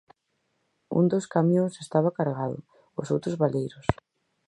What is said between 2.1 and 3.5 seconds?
cargado, os outros